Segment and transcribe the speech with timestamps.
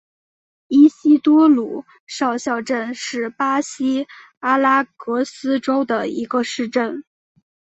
[0.67, 4.07] 伊西多鲁少校镇是巴西
[4.39, 7.03] 阿拉戈斯州的一个市镇。